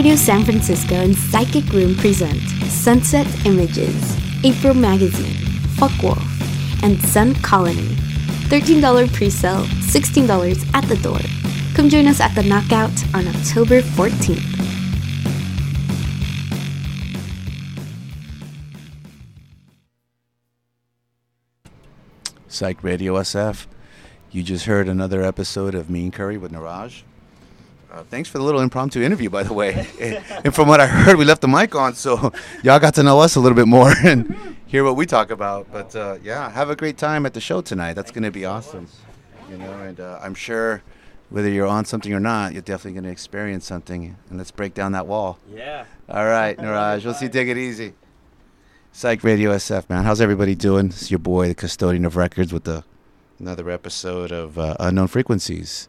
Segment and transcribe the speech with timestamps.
[0.00, 5.34] Radio San Francisco and Psychic Room present Sunset Images, April Magazine,
[5.76, 7.96] Fuck Wolf, and Sun Colony.
[8.48, 11.18] $13 pre-sale, $16 at the door.
[11.74, 14.40] Come join us at the Knockout on October 14th.
[22.48, 23.66] Psych Radio SF.
[24.30, 27.02] You just heard another episode of Mean Curry with Niraj.
[28.10, 29.86] Thanks for the little impromptu interview, by the way.
[30.44, 32.32] and from what I heard, we left the mic on, so
[32.64, 35.70] y'all got to know us a little bit more and hear what we talk about.
[35.70, 37.92] But uh, yeah, have a great time at the show tonight.
[37.92, 38.88] That's going to be awesome.
[39.48, 40.82] You know, and uh, I'm sure
[41.28, 44.16] whether you're on something or not, you're definitely going to experience something.
[44.28, 45.38] And let's break down that wall.
[45.48, 45.84] Yeah.
[46.08, 47.04] All right, Niraj.
[47.04, 47.28] We'll see.
[47.28, 47.94] Take it easy.
[48.90, 50.02] Psych Radio SF, man.
[50.02, 50.86] How's everybody doing?
[50.86, 52.82] It's your boy, the custodian of records, with the
[53.38, 55.88] another episode of uh, Unknown Frequencies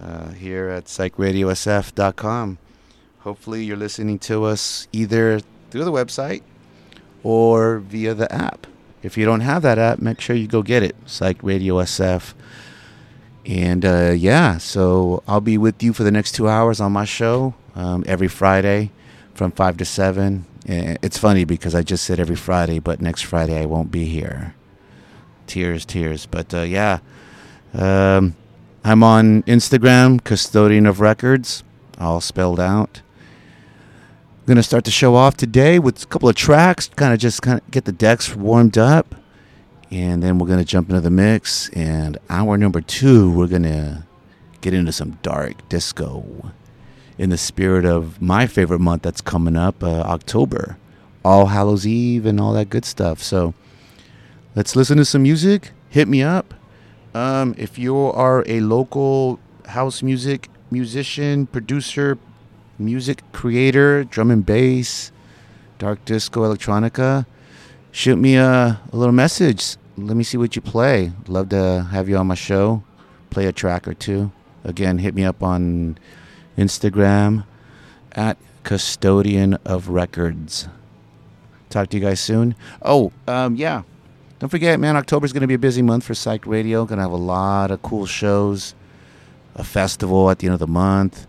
[0.00, 2.58] uh, here at psychradiosf.com.
[3.20, 5.40] Hopefully, you're listening to us either
[5.70, 6.42] through the website
[7.22, 8.66] or via the app.
[9.02, 12.34] If you don't have that app, make sure you go get it, Psych Radio SF.
[13.46, 17.04] And uh, yeah, so I'll be with you for the next two hours on my
[17.04, 18.90] show um, every Friday
[19.34, 20.44] from 5 to 7.
[20.66, 24.54] It's funny because I just said every Friday, but next Friday I won't be here.
[25.46, 26.26] Tears, tears.
[26.26, 26.98] But uh, yeah.
[27.72, 28.36] Um,
[28.84, 31.64] I'm on Instagram, Custodian of Records,
[31.98, 33.02] all spelled out.
[34.40, 37.42] I'm gonna start the show off today with a couple of tracks, kind of just
[37.42, 39.14] kind of get the decks warmed up,
[39.90, 41.68] and then we're gonna jump into the mix.
[41.70, 44.06] And hour number two, we're gonna
[44.60, 46.52] get into some dark disco,
[47.18, 50.78] in the spirit of my favorite month that's coming up, uh, October,
[51.24, 53.22] All Hallows Eve, and all that good stuff.
[53.22, 53.54] So
[54.54, 55.72] let's listen to some music.
[55.90, 56.54] Hit me up.
[57.14, 62.18] Um, if you are a local house music musician, producer,
[62.78, 65.10] music creator, drum and bass,
[65.78, 67.26] dark disco, electronica,
[67.90, 69.76] shoot me a, a little message.
[69.96, 71.12] Let me see what you play.
[71.26, 72.82] Love to have you on my show.
[73.30, 74.30] Play a track or two.
[74.64, 75.98] Again, hit me up on
[76.56, 77.44] Instagram
[78.12, 80.68] at custodian of records.
[81.70, 82.54] Talk to you guys soon.
[82.82, 83.82] Oh, um, yeah.
[84.38, 86.84] Don't forget, man, October is going to be a busy month for Psych Radio.
[86.84, 88.76] Going to have a lot of cool shows,
[89.56, 91.26] a festival at the end of the month,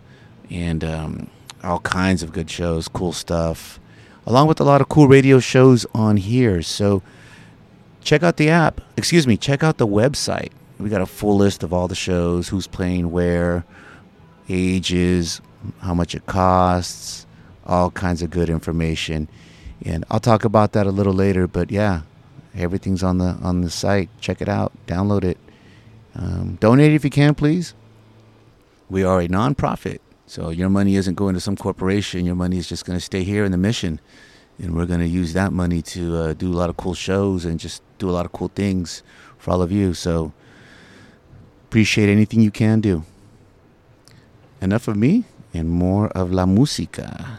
[0.48, 1.30] and um,
[1.64, 3.80] all kinds of good shows, cool stuff,
[4.26, 6.62] along with a lot of cool radio shows on here.
[6.62, 7.02] So
[8.00, 8.80] check out the app.
[8.96, 10.52] Excuse me, check out the website.
[10.78, 13.64] We got a full list of all the shows, who's playing where,
[14.48, 15.40] ages,
[15.80, 17.26] how much it costs,
[17.66, 19.28] all kinds of good information.
[19.84, 22.02] And I'll talk about that a little later, but yeah,
[22.54, 24.08] Everything's on the on the site.
[24.20, 24.72] Check it out.
[24.86, 25.38] Download it.
[26.14, 27.74] Um, donate if you can, please.
[28.88, 32.26] We are a nonprofit, so your money isn't going to some corporation.
[32.26, 34.00] Your money is just going to stay here in the mission,
[34.58, 37.44] and we're going to use that money to uh, do a lot of cool shows
[37.44, 39.04] and just do a lot of cool things
[39.38, 39.94] for all of you.
[39.94, 40.32] So
[41.68, 43.04] appreciate anything you can do.
[44.60, 45.24] Enough of me
[45.54, 47.38] and more of la música.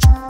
[0.00, 0.25] that was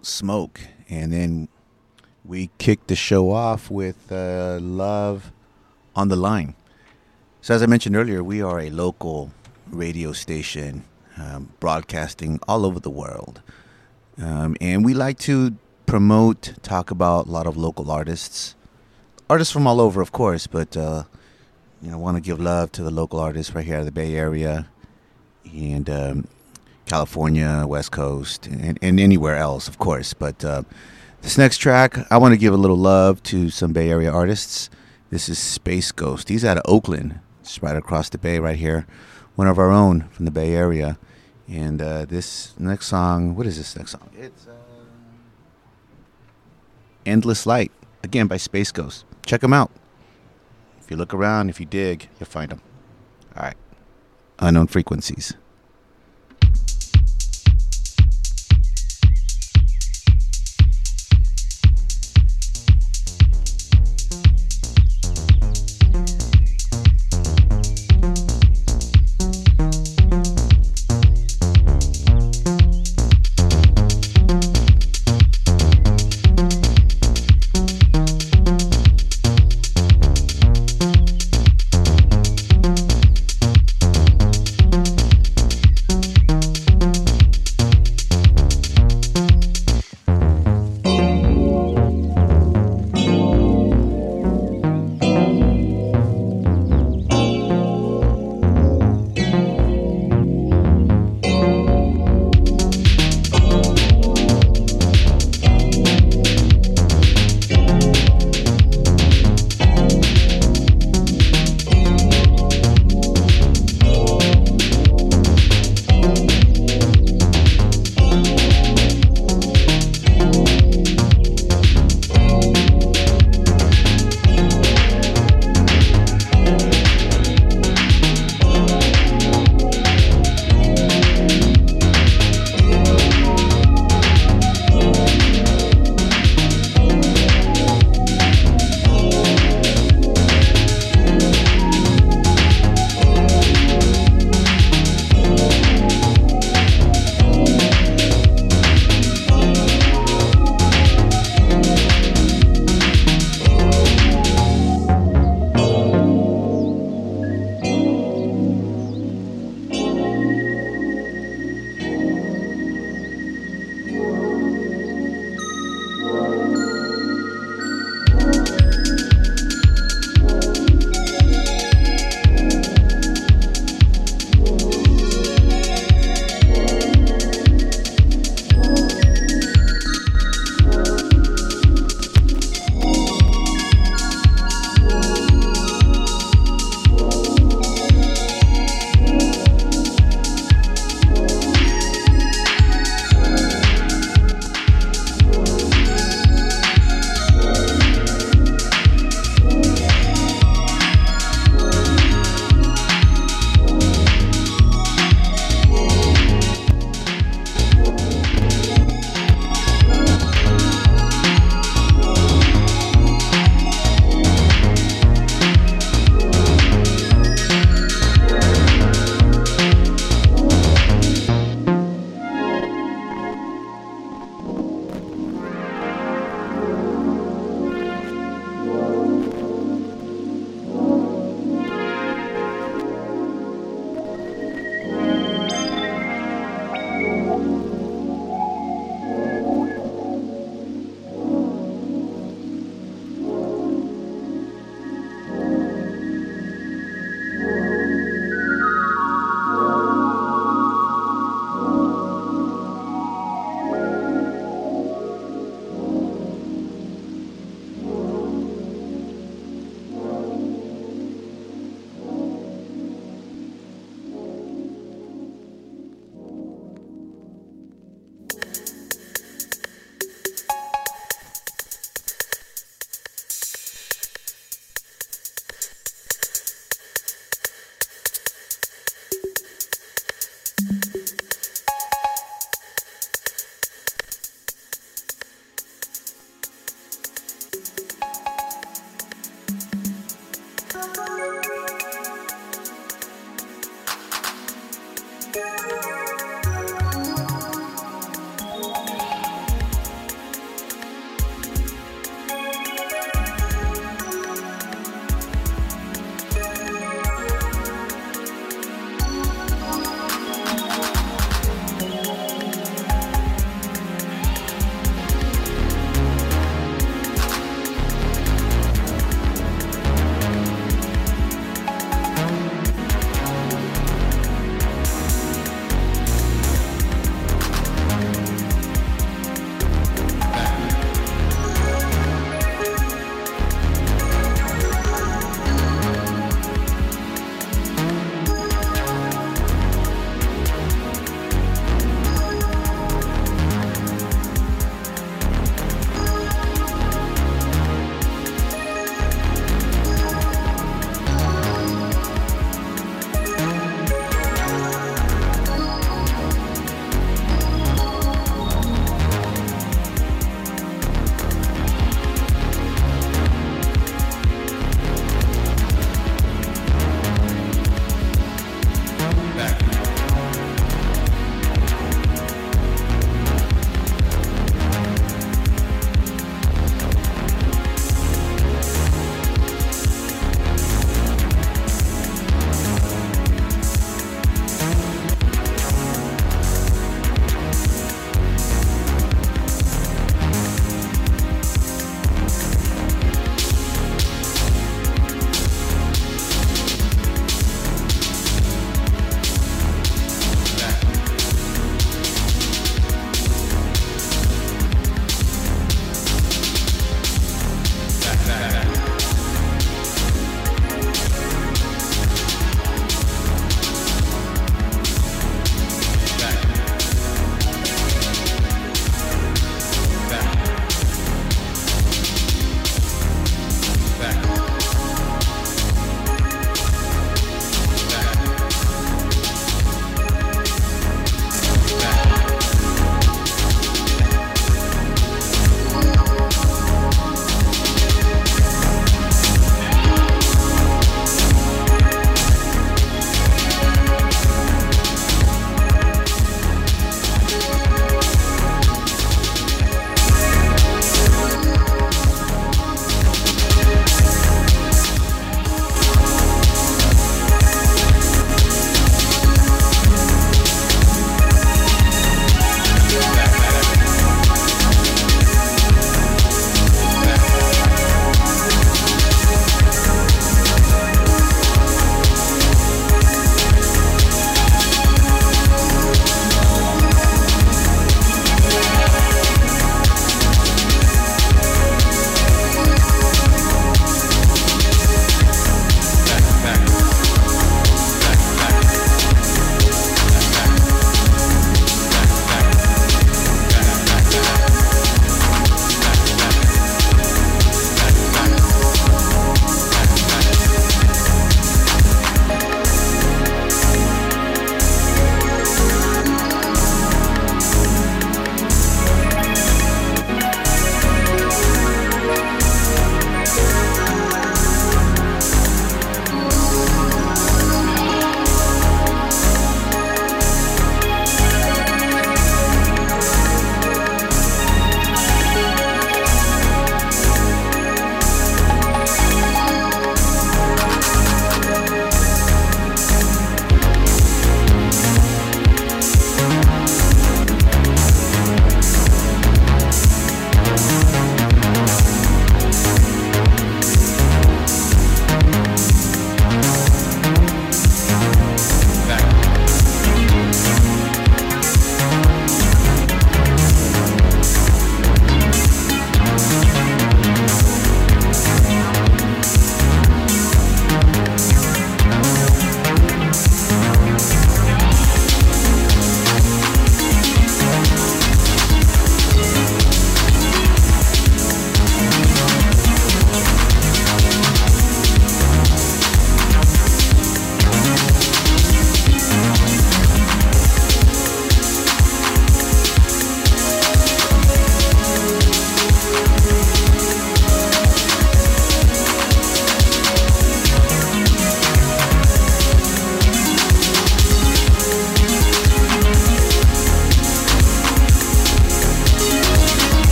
[0.00, 0.60] Don't Smoke.
[0.88, 1.48] And then
[2.24, 5.30] we kicked the show off with uh, Love
[5.94, 6.54] on the Line.
[7.42, 9.30] So, as I mentioned earlier, we are a local
[9.70, 10.84] radio station
[11.18, 13.42] um, broadcasting all over the world.
[14.16, 18.54] Um, and we like to promote, talk about a lot of local artists.
[19.28, 21.02] Artists from all over, of course, but uh,
[21.82, 24.14] you know, want to give love to the local artists right here in the Bay
[24.14, 24.66] Area.
[25.44, 26.28] And um,
[26.90, 30.12] California, West Coast, and, and anywhere else, of course.
[30.12, 30.62] But uh,
[31.22, 34.68] this next track, I want to give a little love to some Bay Area artists.
[35.10, 36.28] This is Space Ghost.
[36.28, 38.86] He's out of Oakland, just right across the bay, right here.
[39.36, 40.98] One of our own from the Bay Area.
[41.48, 44.10] And uh, this next song, what is this next song?
[44.16, 44.54] It's uh,
[47.06, 47.70] Endless Light,
[48.02, 49.04] again by Space Ghost.
[49.24, 49.70] Check them out.
[50.80, 52.60] If you look around, if you dig, you'll find them.
[53.36, 53.56] All right.
[54.40, 55.34] Unknown frequencies.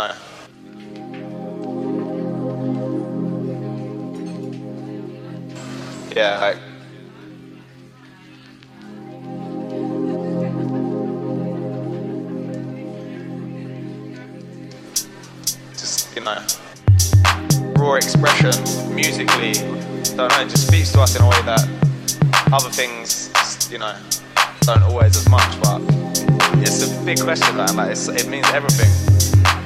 [0.00, 0.14] Yeah,
[6.40, 6.56] like
[15.72, 16.42] just you know
[17.76, 18.52] raw expression
[18.94, 19.52] musically.
[20.16, 21.68] Don't know, it just speaks to us in a way that
[22.52, 23.30] other things,
[23.70, 23.94] you know,
[24.62, 25.60] don't always as much.
[25.62, 25.99] But
[26.82, 27.56] it's a big question.
[27.56, 28.90] Like it's, it means everything.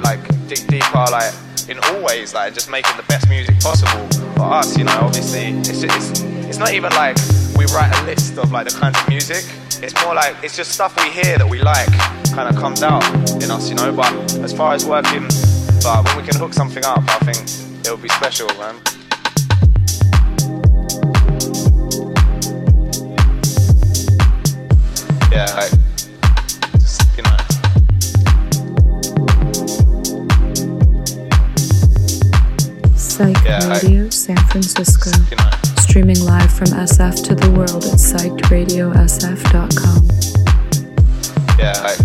[0.02, 1.32] Like dig deeper, like
[1.68, 4.76] in all ways, like just making the best music possible for us.
[4.76, 7.16] You know, obviously, it's it's it's not even like
[7.56, 9.44] we write a list of like the kinds of music.
[9.82, 11.88] It's more like it's just stuff we hear that we like,
[12.34, 13.04] kind of comes out
[13.42, 13.92] in us, you know.
[13.92, 15.28] But as far as working,
[15.82, 17.38] but when we can hook something up, I think
[17.84, 18.80] it'll be special, man.
[25.30, 25.83] Yeah, like,
[33.14, 35.10] Psych Yeah, I- Radio San Francisco.
[35.80, 40.08] Streaming live from SF to the world at psychedradiosf.com.
[41.58, 41.98] Yeah, like,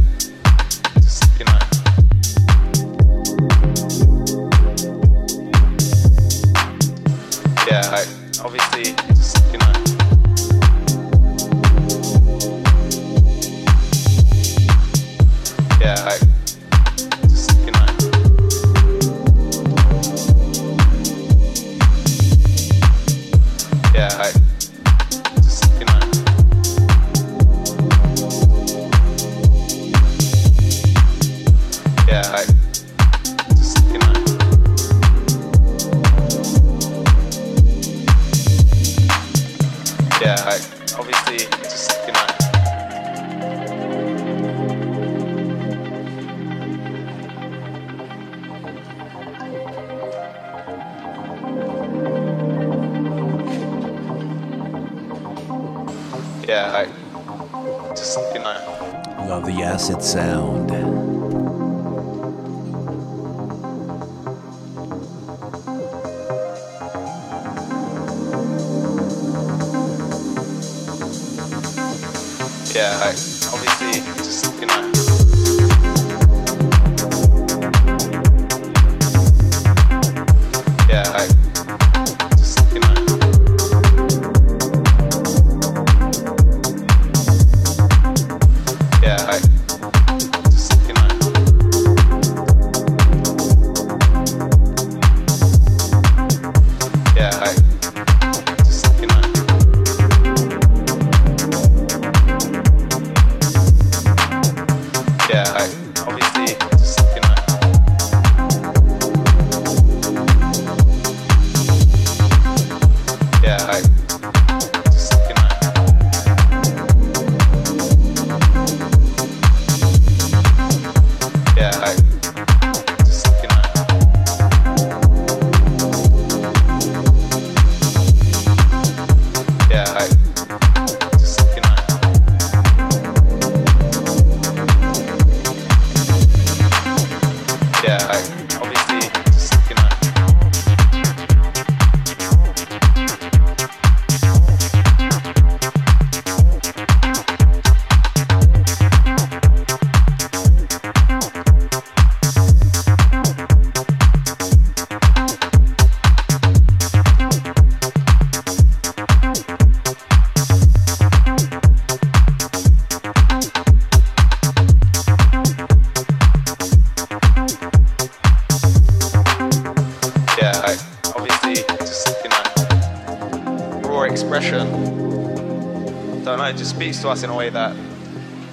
[177.19, 177.75] us in a way that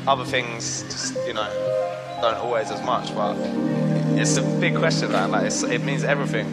[0.09, 1.49] other things just, you know,
[2.21, 3.14] don't always as much.
[3.14, 3.37] But
[4.19, 5.31] it's a big question, man.
[5.31, 6.49] Like, it means everything.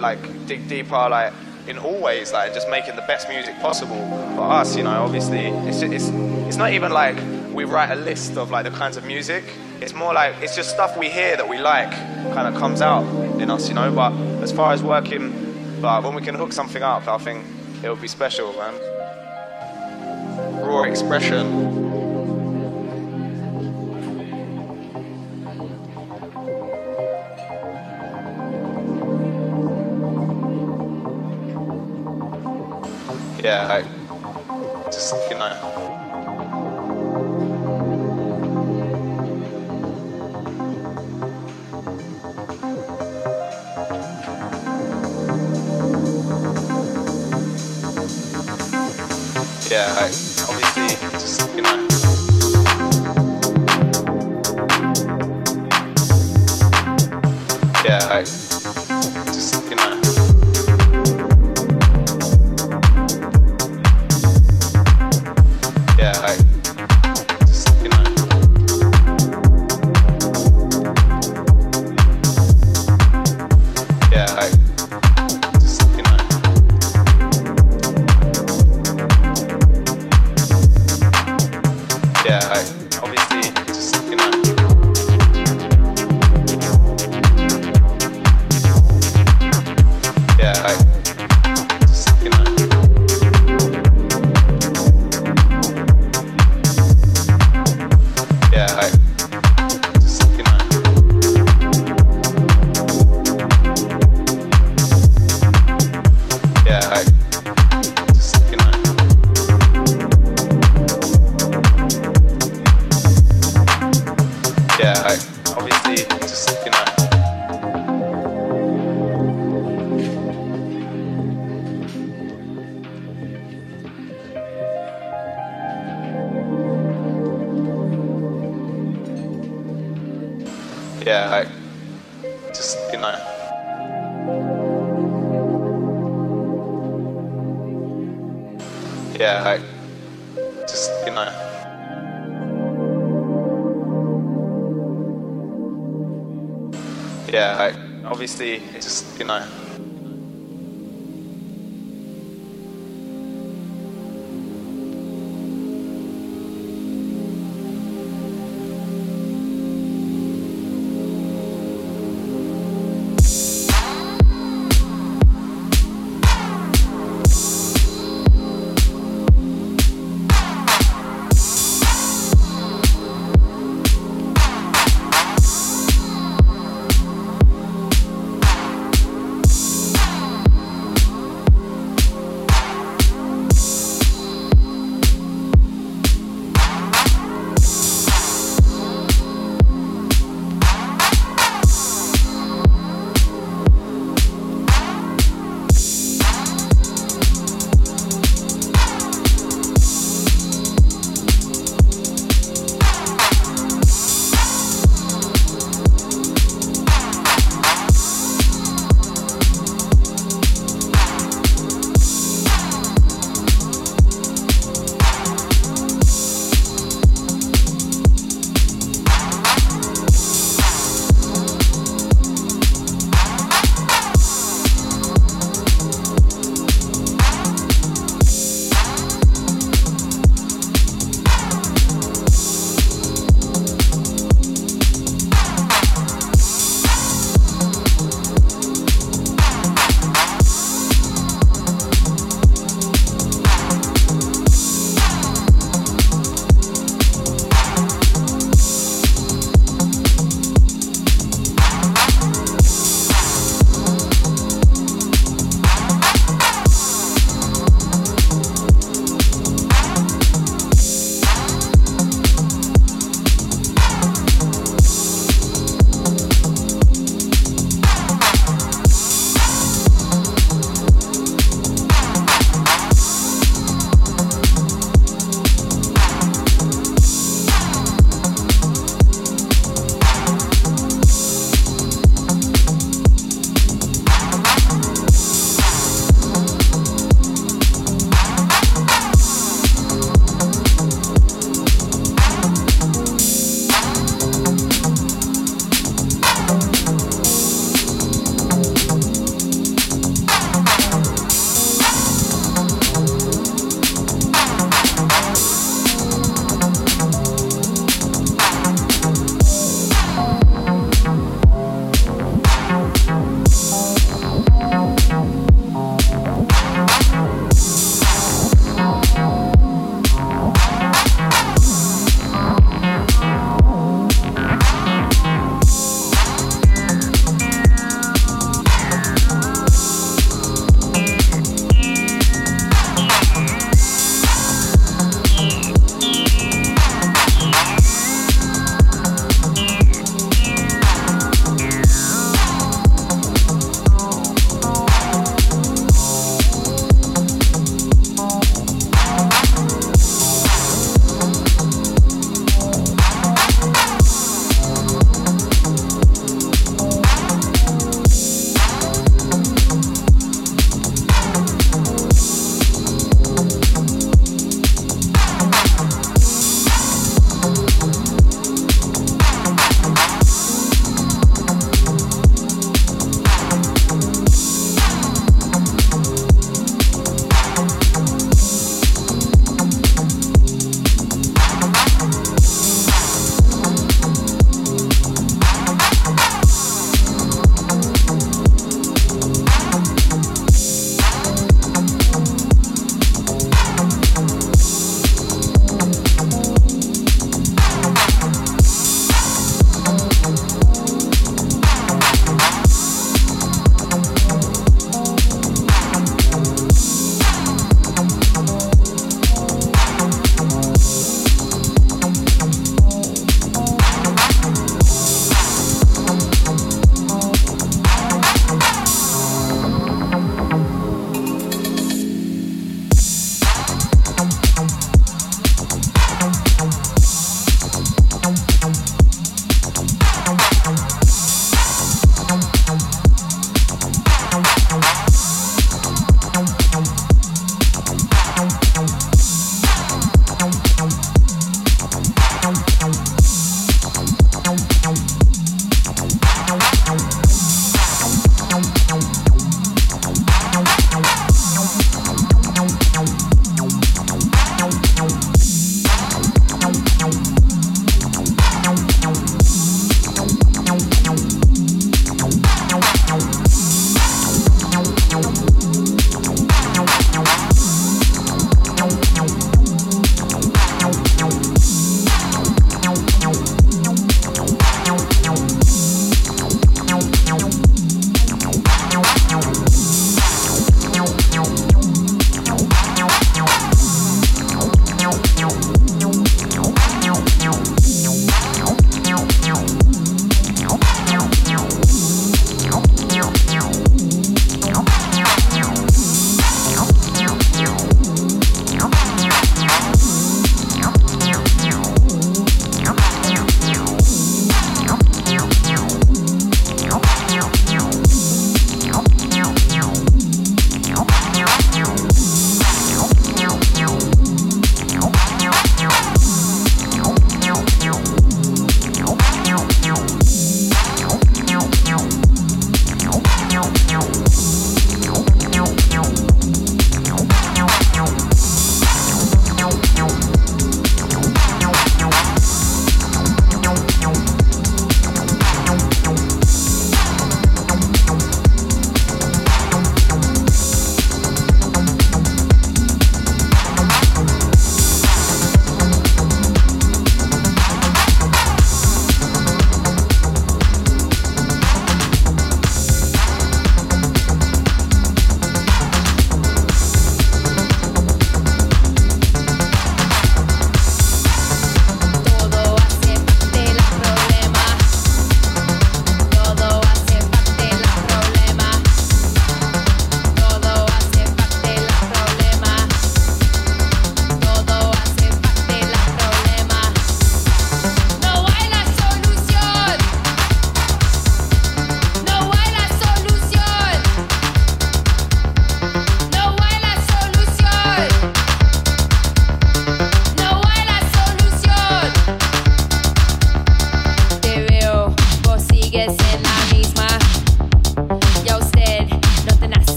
[0.00, 1.32] Like, dig deeper, like,
[1.66, 4.02] in all ways, like, just making the best music possible
[4.34, 5.46] for us, you know, obviously.
[5.68, 6.08] It's, it's,
[6.48, 7.16] it's not even like
[7.52, 9.44] we write a list of, like, the kinds of music.
[9.80, 11.90] It's more like, it's just stuff we hear that we like,
[12.32, 13.04] kind of comes out
[13.38, 13.92] in us, you know.
[13.94, 17.44] But as far as working, but when we can hook something up, I think
[17.82, 18.93] it'll be special, man.
[20.94, 21.46] Expression.
[33.42, 33.93] Yeah, like,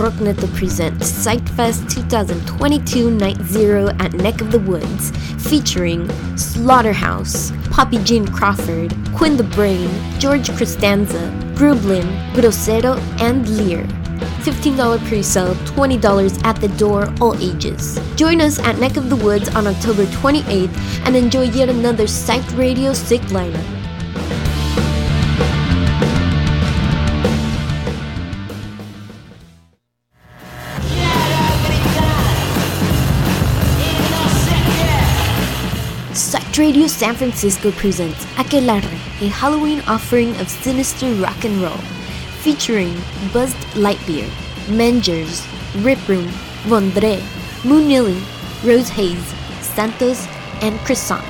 [0.00, 5.10] Rockneto present Psychfest 2022 Night Zero at Neck of the Woods,
[5.46, 13.84] featuring Slaughterhouse, Poppy Jean Crawford, Quinn the Brain, George Costanza, Grublin, Grosero, and Lear.
[14.40, 18.00] $15 pre-sale, $20 at the door, all ages.
[18.16, 20.74] Join us at Neck of the Woods on October 28th
[21.04, 23.79] and enjoy yet another Psych Radio Sick lineup.
[36.60, 38.92] Radio San Francisco presents Aquelarre,
[39.22, 41.78] a Halloween offering of sinister rock and roll,
[42.42, 42.94] featuring
[43.32, 44.28] Buzzed Lightbeer,
[44.68, 45.40] Mengers,
[45.82, 46.26] Rip Room,
[46.68, 47.16] Vondre,
[47.62, 48.20] Moonilly,
[48.62, 49.24] Rose Hayes,
[49.74, 50.26] Santos,
[50.60, 51.24] and Croissant.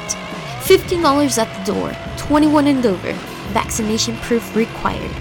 [0.64, 3.12] $15 at the door, 21 and over,
[3.52, 5.14] vaccination proof required.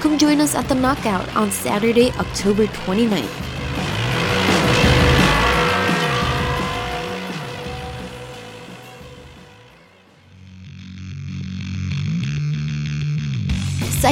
[0.00, 3.61] Come join us at the Knockout on Saturday, October 29th.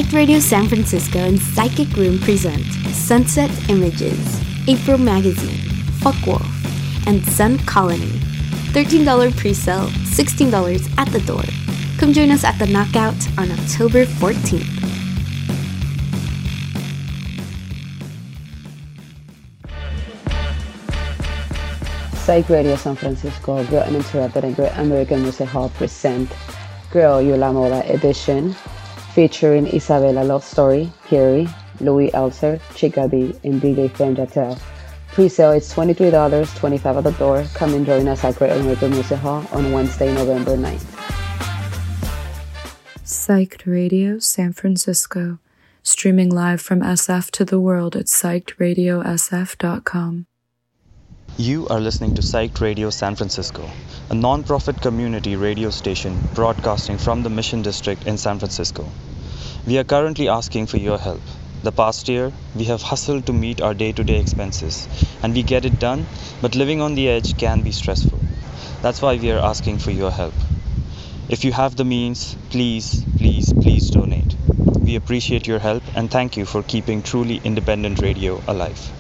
[0.01, 5.61] Psych Radio San Francisco and Psychic Room present Sunset Images, April Magazine,
[6.01, 8.09] Fuck Wolf, and Sun Colony.
[8.73, 11.43] $13 pre-sale, $16 at the door.
[11.99, 14.65] Come join us at the Knockout on October 14th.
[22.25, 26.33] Psych Radio San Francisco, Girl Uninterrupted and Great American Music Hall present
[26.91, 27.51] Girl You La
[27.83, 28.57] edition
[29.15, 31.49] featuring Isabella Love Story, Carrie,
[31.81, 34.59] Louis Elser, Chica B, and DJ Fem Jatel.
[35.13, 37.45] Pre-sale is $23, 25 at the door.
[37.55, 40.87] Come and join us at Great American Music Hall on Wednesday, November 9th.
[43.05, 45.41] Psyched Radio San Francisco,
[45.83, 50.27] streaming live from SF to the world at psychedradiosf.com.
[51.37, 53.69] You are listening to Psyched Radio San Francisco,
[54.11, 58.85] a non-profit community radio station broadcasting from the Mission District in San Francisco.
[59.69, 61.21] We are currently asking for your help.
[61.63, 64.89] The past year, we have hustled to meet our day-to-day expenses,
[65.23, 66.07] and we get it done,
[66.43, 68.19] but living on the edge can be stressful.
[68.83, 70.35] That's why we are asking for your help.
[71.29, 74.35] If you have the means, please, please, please donate.
[74.83, 78.91] We appreciate your help and thank you for keeping truly independent radio alive.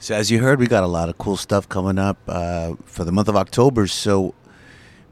[0.00, 3.02] So as you heard, we got a lot of cool stuff coming up uh, for
[3.02, 3.88] the month of October.
[3.88, 4.32] So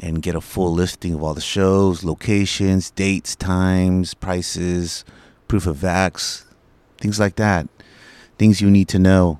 [0.00, 5.04] and get a full listing of all the shows, locations, dates, times, prices,
[5.46, 6.46] proof of vax,
[6.98, 7.68] things like that.
[8.38, 9.38] Things you need to know.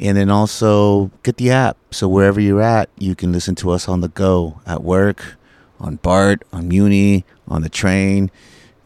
[0.00, 1.76] And then also get the app.
[1.90, 5.36] So wherever you're at, you can listen to us on the go, at work,
[5.78, 8.30] on BART, on Muni, on the train,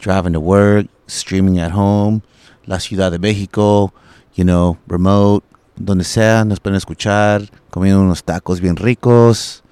[0.00, 2.22] driving to work, streaming at home,
[2.66, 3.92] La Ciudad de Mexico,
[4.34, 5.44] you know, remote,
[5.76, 9.62] donde sea, nos pueden escuchar, comiendo unos tacos bien ricos.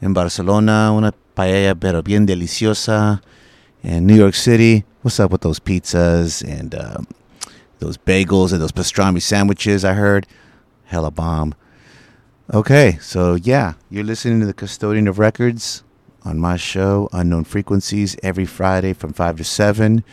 [0.00, 3.22] En Barcelona, una paella pero bien deliciosa.
[3.82, 7.06] In New York City, what's up with those pizzas and um,
[7.80, 10.26] those bagels and those pastrami sandwiches I heard?
[10.86, 11.54] Hella bomb.
[12.52, 15.82] Okay, so yeah, you're listening to the Custodian of Records
[16.24, 20.04] on my show, Unknown Frequencies, every Friday from 5 to 7.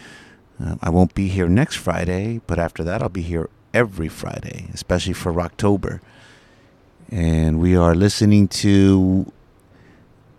[0.60, 4.68] Um, I won't be here next Friday, but after that, I'll be here every Friday,
[4.74, 6.02] especially for October.
[7.12, 9.32] And we are listening to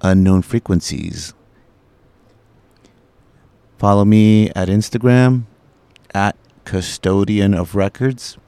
[0.01, 1.32] Unknown Frequencies.
[3.78, 5.45] Follow me at Instagram
[6.12, 8.39] at Custodian of Records.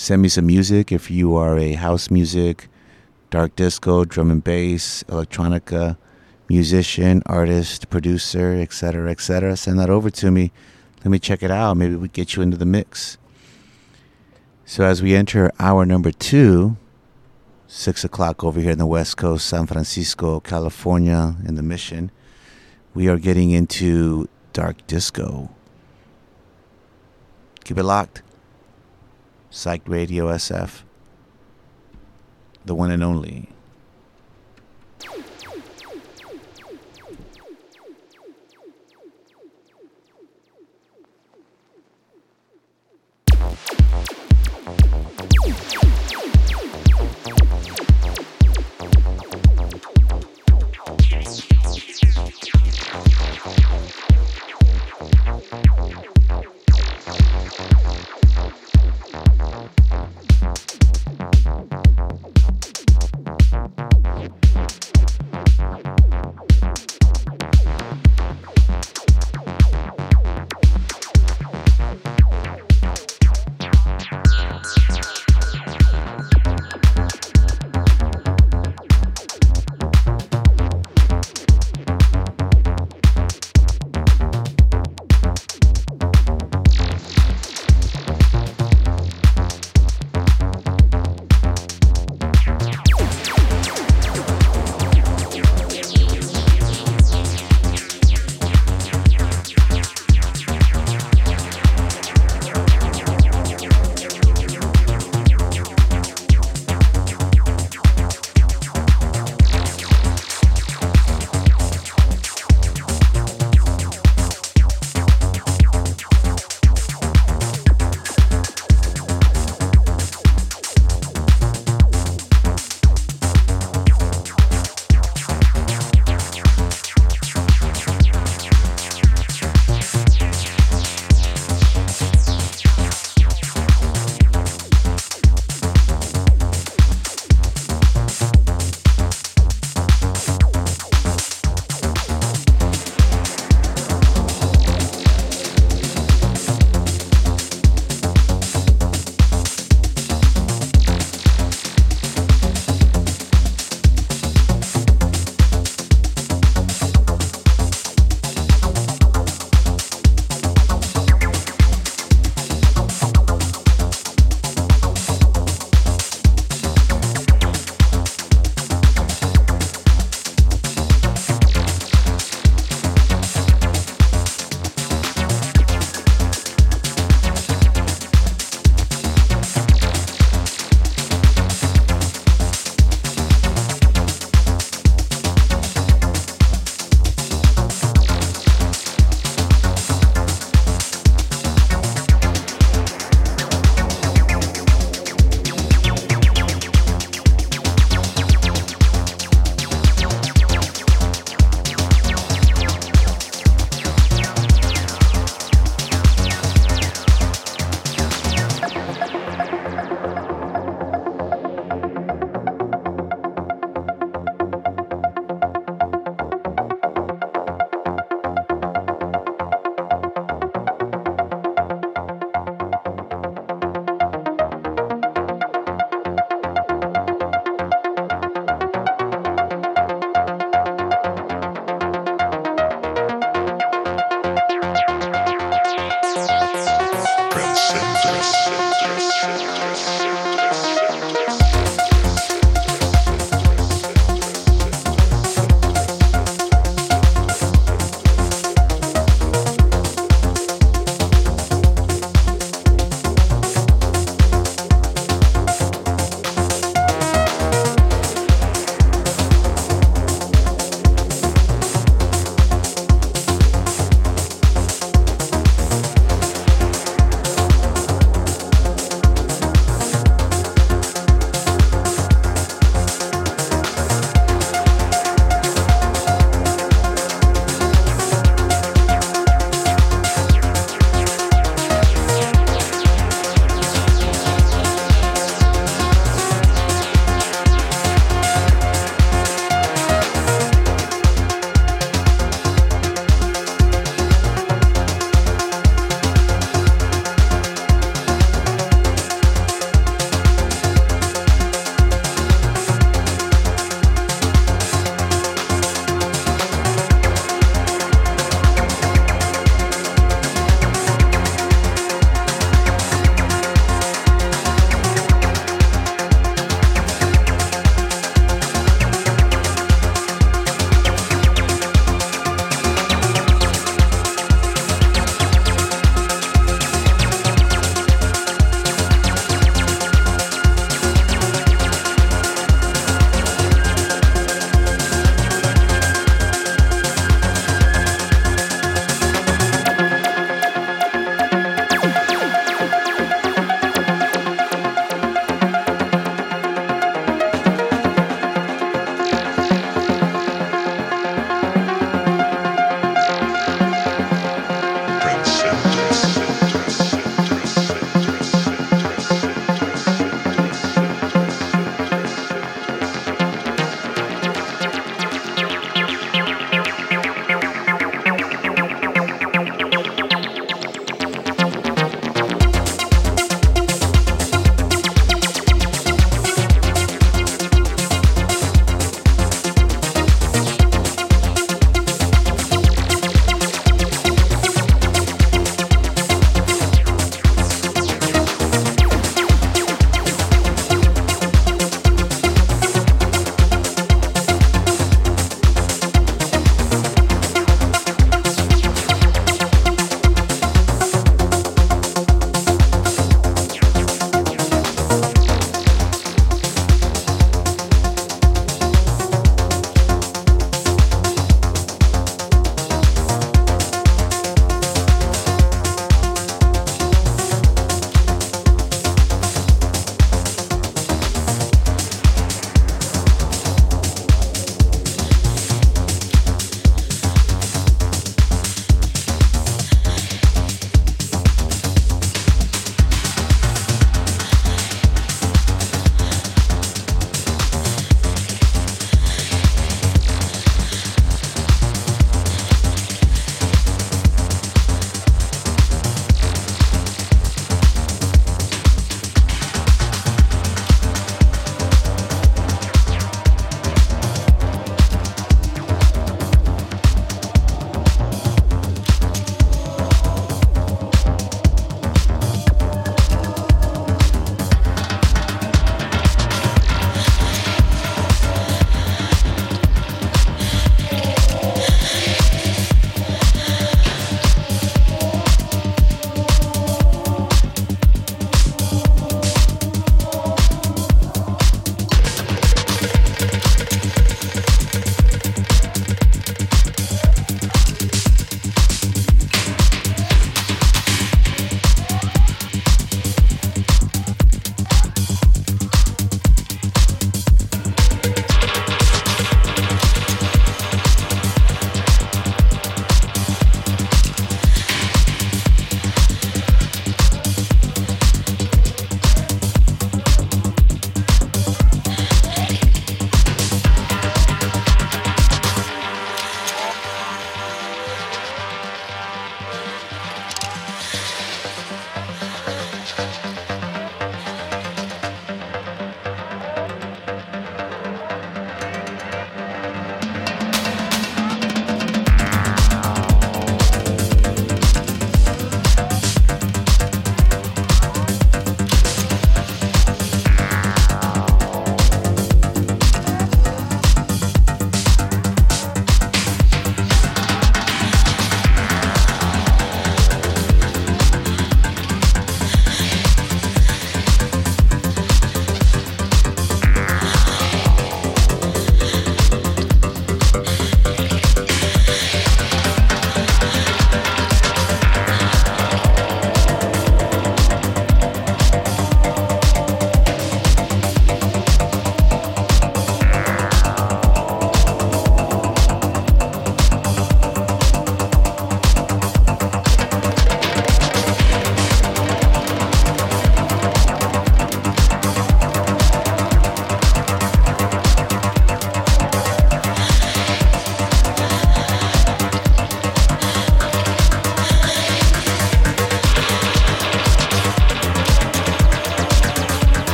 [0.00, 2.68] Send me some music if you are a house music,
[3.28, 5.98] dark disco, drum and bass, electronica
[6.48, 9.58] musician, artist, producer, etc., etc.
[9.58, 10.52] Send that over to me.
[11.04, 11.76] Let me check it out.
[11.76, 13.18] Maybe we get you into the mix.
[14.64, 16.78] So as we enter hour number two,
[17.66, 22.10] six o'clock over here in the West Coast, San Francisco, California, in the Mission,
[22.94, 25.50] we are getting into dark disco.
[27.64, 28.22] Keep it locked.
[29.52, 30.82] Psych Radio SF,
[32.64, 33.48] the one and only.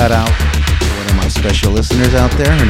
[0.00, 2.50] Shout out to one of my special listeners out there.
[2.50, 2.69] Her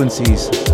[0.00, 0.69] Frequencies,